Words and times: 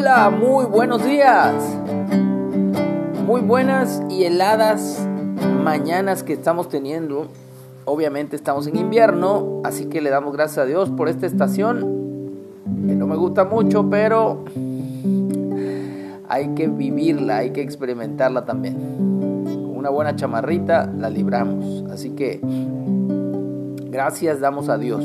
Hola, 0.00 0.30
muy 0.30 0.64
buenos 0.64 1.04
días. 1.04 1.54
Muy 3.26 3.40
buenas 3.40 4.00
y 4.08 4.22
heladas 4.22 5.04
mañanas 5.64 6.22
que 6.22 6.34
estamos 6.34 6.68
teniendo. 6.68 7.26
Obviamente 7.84 8.36
estamos 8.36 8.68
en 8.68 8.76
invierno, 8.76 9.60
así 9.64 9.86
que 9.86 10.00
le 10.00 10.10
damos 10.10 10.34
gracias 10.34 10.58
a 10.58 10.66
Dios 10.66 10.88
por 10.90 11.08
esta 11.08 11.26
estación, 11.26 11.80
no 12.64 13.08
me 13.08 13.16
gusta 13.16 13.44
mucho, 13.44 13.90
pero 13.90 14.44
hay 16.28 16.50
que 16.54 16.68
vivirla, 16.68 17.38
hay 17.38 17.50
que 17.50 17.62
experimentarla 17.62 18.44
también. 18.44 18.76
Con 19.46 19.76
una 19.76 19.90
buena 19.90 20.14
chamarrita 20.14 20.86
la 20.96 21.10
libramos. 21.10 21.90
Así 21.90 22.10
que 22.10 22.40
gracias 23.90 24.38
damos 24.38 24.68
a 24.68 24.78
Dios 24.78 25.04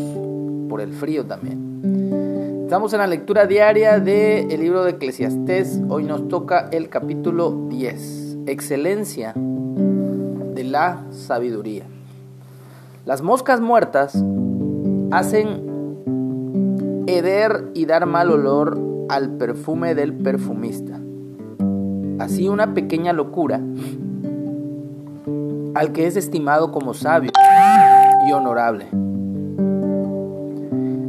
por 0.70 0.82
el 0.82 0.94
frío 0.94 1.26
también. 1.26 2.33
Estamos 2.74 2.92
en 2.94 3.00
la 3.02 3.06
lectura 3.06 3.46
diaria 3.46 4.00
del 4.00 4.60
libro 4.60 4.84
de 4.84 4.94
Eclesiastés. 4.94 5.80
Hoy 5.90 6.06
nos 6.06 6.28
toca 6.28 6.70
el 6.72 6.90
capítulo 6.90 7.68
10, 7.70 8.38
excelencia 8.48 9.34
de 9.36 10.64
la 10.64 11.04
sabiduría. 11.12 11.84
Las 13.06 13.22
moscas 13.22 13.62
muertas 13.62 14.16
hacen 15.12 17.04
heder 17.06 17.70
y 17.76 17.86
dar 17.86 18.08
mal 18.08 18.32
olor 18.32 18.80
al 19.08 19.38
perfume 19.38 19.94
del 19.94 20.16
perfumista. 20.16 21.00
Así 22.18 22.50
una 22.50 22.74
pequeña 22.74 23.14
locura 23.14 23.62
al 25.76 25.92
que 25.92 26.08
es 26.08 26.16
estimado 26.16 26.72
como 26.72 26.96
sabio 26.96 27.30
y 28.28 28.32
honorable. 28.32 28.88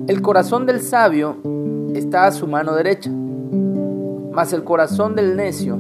El 0.07 0.21
corazón 0.21 0.67
del 0.67 0.83
sabio 0.83 1.54
está 1.95 2.27
a 2.27 2.33
su 2.33 2.47
mano 2.47 2.75
derecha, 2.75 3.11
mas 3.11 4.53
el 4.53 4.65
corazón 4.65 5.15
del 5.15 5.37
necio 5.37 5.79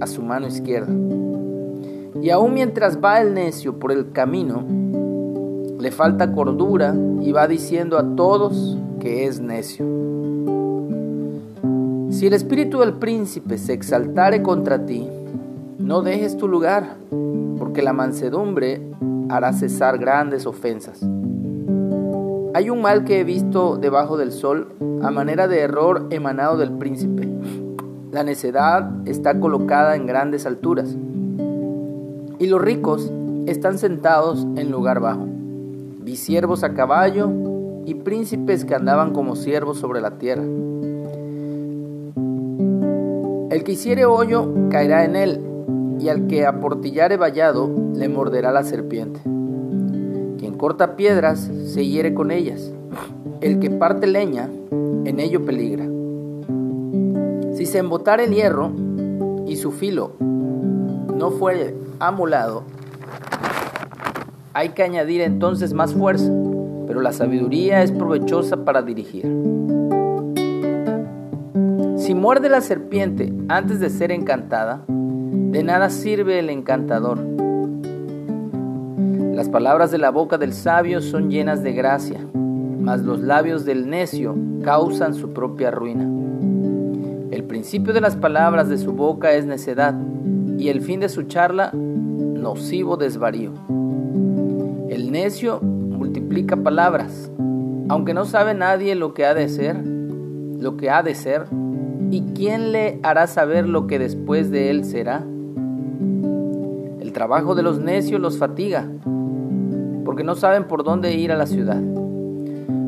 a 0.00 0.06
su 0.06 0.22
mano 0.22 0.46
izquierda. 0.46 0.92
Y 2.20 2.30
aun 2.30 2.54
mientras 2.54 2.98
va 3.02 3.20
el 3.20 3.34
necio 3.34 3.78
por 3.78 3.92
el 3.92 4.12
camino, 4.12 4.64
le 5.78 5.90
falta 5.90 6.32
cordura 6.32 6.94
y 7.20 7.32
va 7.32 7.48
diciendo 7.48 7.98
a 7.98 8.14
todos 8.14 8.76
que 9.00 9.26
es 9.26 9.40
necio. 9.40 9.84
Si 12.10 12.26
el 12.26 12.34
espíritu 12.34 12.80
del 12.80 12.94
príncipe 12.94 13.58
se 13.58 13.72
exaltare 13.72 14.42
contra 14.42 14.86
ti, 14.86 15.08
no 15.78 16.02
dejes 16.02 16.36
tu 16.36 16.46
lugar, 16.46 16.96
porque 17.58 17.82
la 17.82 17.92
mansedumbre 17.92 18.80
hará 19.28 19.52
cesar 19.52 19.98
grandes 19.98 20.46
ofensas. 20.46 21.00
Hay 22.54 22.68
un 22.68 22.82
mal 22.82 23.04
que 23.04 23.18
he 23.18 23.24
visto 23.24 23.78
debajo 23.78 24.18
del 24.18 24.30
sol 24.30 24.68
a 25.02 25.10
manera 25.10 25.48
de 25.48 25.60
error 25.60 26.08
emanado 26.10 26.58
del 26.58 26.72
príncipe. 26.72 27.26
La 28.10 28.24
necedad 28.24 28.90
está 29.06 29.40
colocada 29.40 29.96
en 29.96 30.04
grandes 30.04 30.44
alturas 30.44 30.94
y 32.38 32.46
los 32.46 32.60
ricos 32.60 33.10
están 33.46 33.78
sentados 33.78 34.46
en 34.56 34.70
lugar 34.70 35.00
bajo. 35.00 35.26
Vi 36.04 36.16
siervos 36.16 36.62
a 36.62 36.74
caballo 36.74 37.30
y 37.86 37.94
príncipes 37.94 38.66
que 38.66 38.74
andaban 38.74 39.14
como 39.14 39.34
siervos 39.34 39.78
sobre 39.78 40.02
la 40.02 40.18
tierra. 40.18 40.44
El 43.50 43.64
que 43.64 43.72
hiciere 43.72 44.04
hoyo 44.04 44.46
caerá 44.70 45.04
en 45.04 45.16
él, 45.16 45.40
y 45.98 46.08
al 46.08 46.26
que 46.26 46.44
aportillare 46.44 47.16
vallado 47.16 47.70
le 47.94 48.08
morderá 48.08 48.52
la 48.52 48.62
serpiente 48.62 49.20
corta 50.62 50.94
piedras 50.94 51.50
se 51.66 51.84
hiere 51.84 52.14
con 52.14 52.30
ellas. 52.30 52.72
El 53.40 53.58
que 53.58 53.68
parte 53.68 54.06
leña, 54.06 54.48
en 54.70 55.18
ello 55.18 55.44
peligra. 55.44 55.84
Si 57.56 57.66
se 57.66 57.78
embotara 57.78 58.22
el 58.22 58.32
hierro 58.32 58.70
y 59.48 59.56
su 59.56 59.72
filo 59.72 60.12
no 60.20 61.32
fuere 61.32 61.74
amolado, 61.98 62.62
hay 64.52 64.68
que 64.68 64.84
añadir 64.84 65.22
entonces 65.22 65.74
más 65.74 65.94
fuerza, 65.94 66.30
pero 66.86 67.00
la 67.00 67.12
sabiduría 67.12 67.82
es 67.82 67.90
provechosa 67.90 68.64
para 68.64 68.82
dirigir. 68.82 69.24
Si 71.96 72.14
muerde 72.14 72.48
la 72.48 72.60
serpiente 72.60 73.32
antes 73.48 73.80
de 73.80 73.90
ser 73.90 74.12
encantada, 74.12 74.84
de 74.86 75.64
nada 75.64 75.90
sirve 75.90 76.38
el 76.38 76.50
encantador 76.50 77.41
las 79.34 79.48
palabras 79.48 79.90
de 79.90 79.96
la 79.96 80.10
boca 80.10 80.36
del 80.36 80.52
sabio 80.52 81.00
son 81.00 81.30
llenas 81.30 81.62
de 81.62 81.72
gracia, 81.72 82.20
mas 82.34 83.00
los 83.00 83.20
labios 83.20 83.64
del 83.64 83.88
necio 83.88 84.36
causan 84.62 85.14
su 85.14 85.30
propia 85.30 85.70
ruina. 85.70 86.06
El 87.30 87.44
principio 87.44 87.94
de 87.94 88.02
las 88.02 88.14
palabras 88.14 88.68
de 88.68 88.76
su 88.76 88.92
boca 88.92 89.32
es 89.32 89.46
necedad, 89.46 89.94
y 90.58 90.68
el 90.68 90.82
fin 90.82 91.00
de 91.00 91.08
su 91.08 91.22
charla, 91.22 91.70
nocivo 91.72 92.98
desvarío. 92.98 93.52
El 94.90 95.10
necio 95.10 95.60
multiplica 95.62 96.56
palabras, 96.56 97.30
aunque 97.88 98.12
no 98.12 98.26
sabe 98.26 98.52
nadie 98.52 98.94
lo 98.94 99.14
que 99.14 99.24
ha 99.24 99.32
de 99.32 99.48
ser, 99.48 99.82
lo 99.82 100.76
que 100.76 100.90
ha 100.90 101.02
de 101.02 101.14
ser, 101.14 101.46
y 102.10 102.20
quién 102.34 102.70
le 102.70 103.00
hará 103.02 103.26
saber 103.26 103.66
lo 103.66 103.86
que 103.86 103.98
después 103.98 104.50
de 104.50 104.68
él 104.68 104.84
será. 104.84 105.24
El 107.00 107.12
trabajo 107.14 107.54
de 107.54 107.62
los 107.62 107.78
necios 107.78 108.20
los 108.20 108.36
fatiga, 108.36 108.88
porque 110.04 110.24
no 110.24 110.34
saben 110.34 110.64
por 110.64 110.84
dónde 110.84 111.14
ir 111.14 111.32
a 111.32 111.36
la 111.36 111.46
ciudad. 111.46 111.80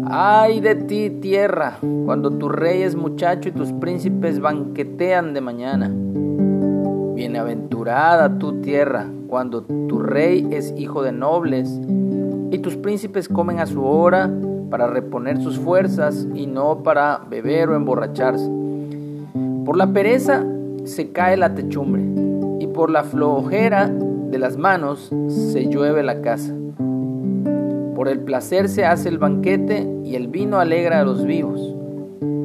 Ay 0.06 0.60
de 0.60 0.74
ti, 0.74 1.10
tierra, 1.10 1.78
cuando 2.04 2.30
tu 2.30 2.48
rey 2.48 2.82
es 2.82 2.94
muchacho 2.94 3.48
y 3.48 3.52
tus 3.52 3.72
príncipes 3.72 4.40
banquetean 4.40 5.34
de 5.34 5.40
mañana. 5.40 5.90
Bienaventurada 7.14 8.38
tu 8.38 8.60
tierra, 8.60 9.06
cuando 9.28 9.62
tu 9.62 9.98
rey 9.98 10.46
es 10.50 10.74
hijo 10.76 11.02
de 11.02 11.12
nobles 11.12 11.80
y 12.50 12.58
tus 12.58 12.76
príncipes 12.76 13.28
comen 13.28 13.58
a 13.60 13.66
su 13.66 13.84
hora 13.84 14.30
para 14.70 14.86
reponer 14.86 15.40
sus 15.40 15.58
fuerzas 15.58 16.26
y 16.34 16.46
no 16.46 16.82
para 16.82 17.22
beber 17.28 17.70
o 17.70 17.76
emborracharse. 17.76 18.50
Por 19.64 19.76
la 19.76 19.92
pereza 19.92 20.44
se 20.84 21.12
cae 21.12 21.36
la 21.36 21.54
techumbre 21.54 22.02
y 22.60 22.66
por 22.66 22.90
la 22.90 23.04
flojera 23.04 23.88
de 23.88 24.38
las 24.38 24.56
manos 24.56 25.10
se 25.28 25.66
llueve 25.68 26.02
la 26.02 26.20
casa. 26.20 26.54
Por 28.04 28.12
el 28.12 28.20
placer 28.20 28.68
se 28.68 28.84
hace 28.84 29.08
el 29.08 29.16
banquete 29.16 29.90
y 30.04 30.14
el 30.14 30.28
vino 30.28 30.58
alegra 30.58 31.00
a 31.00 31.04
los 31.04 31.24
vivos, 31.24 31.74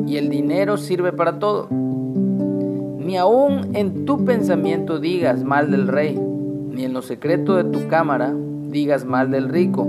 y 0.07 0.15
el 0.15 0.29
dinero 0.29 0.77
sirve 0.77 1.11
para 1.11 1.37
todo. 1.37 1.67
Ni 1.69 3.17
aun 3.17 3.75
en 3.75 4.05
tu 4.05 4.23
pensamiento 4.23 4.99
digas 4.99 5.43
mal 5.43 5.69
del 5.69 5.89
rey, 5.89 6.17
ni 6.17 6.85
en 6.85 6.93
lo 6.93 7.01
secreto 7.01 7.57
de 7.57 7.65
tu 7.65 7.89
cámara 7.89 8.33
digas 8.69 9.03
mal 9.03 9.31
del 9.31 9.49
rico, 9.49 9.85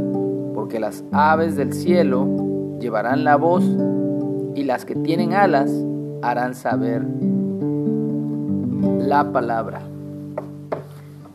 porque 0.56 0.80
las 0.80 1.04
aves 1.12 1.54
del 1.54 1.72
cielo 1.72 2.26
llevarán 2.80 3.22
la 3.22 3.36
voz, 3.36 3.62
y 4.56 4.64
las 4.64 4.84
que 4.84 4.96
tienen 4.96 5.34
alas 5.34 5.70
harán 6.20 6.56
saber 6.56 7.06
la 9.06 9.30
palabra. 9.32 9.82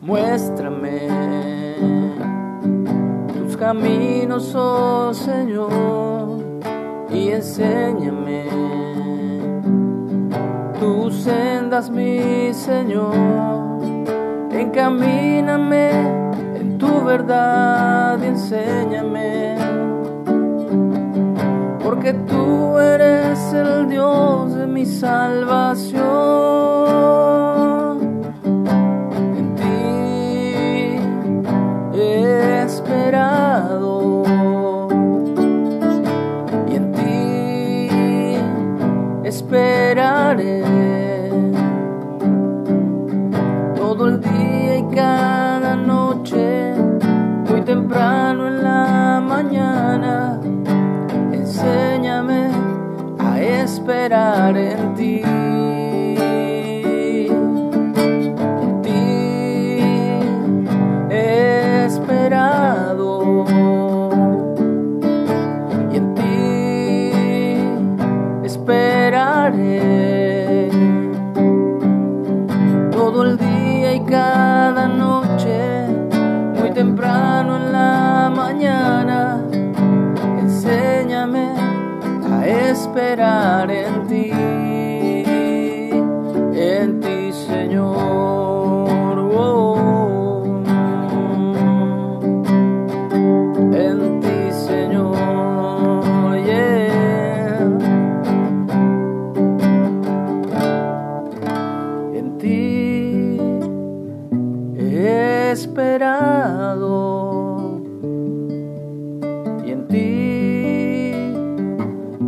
Muéstrame 0.02 1.08
caminos, 3.56 4.54
oh 4.56 5.14
Señor, 5.14 6.40
y 7.12 7.30
enséñame 7.30 8.46
tus 10.80 11.16
sendas, 11.16 11.90
mi 11.90 12.54
Señor. 12.54 13.16
Encamíname 14.52 15.90
en 16.60 16.78
tu 16.78 17.04
verdad 17.04 18.20
y 18.22 18.28
enséñame, 18.28 19.56
porque 21.84 22.14
tú 22.14 22.78
eres 22.78 23.54
el 23.54 23.90
Dios 23.90 24.56
de 24.56 24.68
mi 24.68 24.86
salvación. 24.86 26.06
Esperar 53.66 54.56
en 54.56 54.94
ti. 54.96 55.35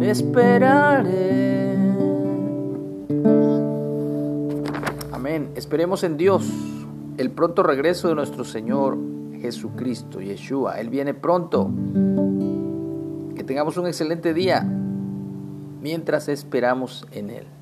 Esperaré. 0.09 1.75
Amén. 5.11 5.51
Esperemos 5.55 6.03
en 6.03 6.17
Dios 6.17 6.47
el 7.17 7.31
pronto 7.31 7.63
regreso 7.63 8.07
de 8.07 8.15
nuestro 8.15 8.43
Señor 8.43 8.97
Jesucristo, 9.41 10.21
Yeshua. 10.21 10.79
Él 10.79 10.89
viene 10.89 11.13
pronto. 11.13 11.69
Que 13.35 13.43
tengamos 13.43 13.77
un 13.77 13.87
excelente 13.87 14.33
día 14.33 14.61
mientras 15.81 16.27
esperamos 16.27 17.05
en 17.11 17.29
Él. 17.29 17.56